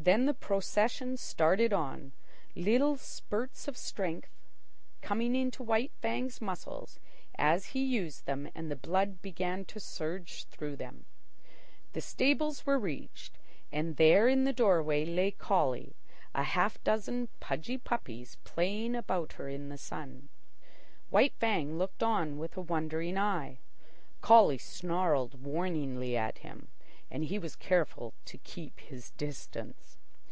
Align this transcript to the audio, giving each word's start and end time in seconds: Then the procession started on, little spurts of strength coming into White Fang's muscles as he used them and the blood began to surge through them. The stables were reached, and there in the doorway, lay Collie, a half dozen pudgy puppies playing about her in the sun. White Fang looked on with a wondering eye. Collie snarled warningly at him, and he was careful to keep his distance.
Then 0.00 0.24
the 0.26 0.32
procession 0.32 1.18
started 1.18 1.70
on, 1.70 2.12
little 2.54 2.96
spurts 2.96 3.68
of 3.68 3.76
strength 3.76 4.30
coming 5.02 5.34
into 5.36 5.62
White 5.62 5.92
Fang's 6.00 6.40
muscles 6.40 6.98
as 7.34 7.66
he 7.74 7.84
used 7.84 8.24
them 8.24 8.48
and 8.54 8.70
the 8.70 8.76
blood 8.76 9.20
began 9.20 9.66
to 9.66 9.78
surge 9.80 10.44
through 10.44 10.76
them. 10.76 11.04
The 11.92 12.00
stables 12.00 12.64
were 12.64 12.78
reached, 12.78 13.38
and 13.70 13.96
there 13.96 14.28
in 14.28 14.44
the 14.44 14.52
doorway, 14.54 15.04
lay 15.04 15.30
Collie, 15.32 15.94
a 16.34 16.44
half 16.44 16.82
dozen 16.84 17.28
pudgy 17.40 17.76
puppies 17.76 18.36
playing 18.44 18.94
about 18.96 19.34
her 19.34 19.48
in 19.50 19.68
the 19.68 19.76
sun. 19.76 20.30
White 21.10 21.34
Fang 21.38 21.76
looked 21.76 22.02
on 22.02 22.38
with 22.38 22.56
a 22.56 22.62
wondering 22.62 23.18
eye. 23.18 23.58
Collie 24.22 24.58
snarled 24.58 25.42
warningly 25.44 26.16
at 26.16 26.38
him, 26.38 26.68
and 27.10 27.24
he 27.24 27.38
was 27.38 27.56
careful 27.56 28.12
to 28.26 28.36
keep 28.38 28.80
his 28.80 29.10
distance. 29.12 29.96